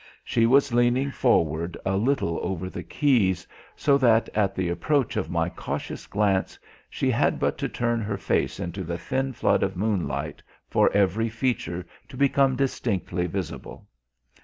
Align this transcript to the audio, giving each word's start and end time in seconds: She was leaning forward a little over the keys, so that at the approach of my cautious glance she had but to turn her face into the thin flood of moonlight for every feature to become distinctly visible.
She 0.23 0.47
was 0.47 0.73
leaning 0.73 1.11
forward 1.11 1.77
a 1.85 1.95
little 1.95 2.39
over 2.41 2.71
the 2.71 2.81
keys, 2.81 3.47
so 3.75 3.99
that 3.99 4.29
at 4.29 4.55
the 4.55 4.67
approach 4.67 5.15
of 5.15 5.29
my 5.29 5.47
cautious 5.47 6.07
glance 6.07 6.57
she 6.89 7.11
had 7.11 7.39
but 7.39 7.55
to 7.59 7.69
turn 7.69 8.01
her 8.01 8.17
face 8.17 8.59
into 8.59 8.83
the 8.83 8.97
thin 8.97 9.31
flood 9.31 9.61
of 9.61 9.77
moonlight 9.77 10.41
for 10.67 10.91
every 10.91 11.29
feature 11.29 11.85
to 12.09 12.17
become 12.17 12.55
distinctly 12.55 13.27
visible. 13.27 13.85